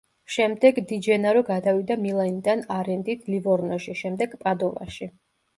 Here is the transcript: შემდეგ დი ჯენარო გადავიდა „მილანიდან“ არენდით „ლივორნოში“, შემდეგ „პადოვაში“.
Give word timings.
შემდეგ 0.35 0.79
დი 0.91 0.97
ჯენარო 1.07 1.43
გადავიდა 1.49 1.97
„მილანიდან“ 2.05 2.65
არენდით 2.79 3.29
„ლივორნოში“, 3.35 3.97
შემდეგ 4.03 4.37
„პადოვაში“. 4.47 5.13